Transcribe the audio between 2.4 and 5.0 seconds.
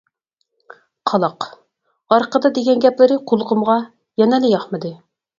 دېگەن گەپلىرى قۇلىقىمغا يانىلا ياقمىدى.